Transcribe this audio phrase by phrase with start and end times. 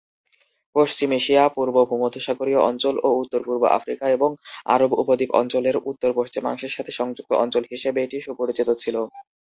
[0.75, 4.29] পশ্চিম Asia, পূর্ব ভূমধ্যসাগরীয় অঞ্চল ও উত্তর-পূর্ব আফ্রিকা এবং
[4.67, 8.95] আরব উপদ্বীপ অঞ্চলের উত্তর-পশ্চিমাংশের সাথে সংযুক্ত অঞ্চল হিসেবে এটি সুপরিচিত ছিল।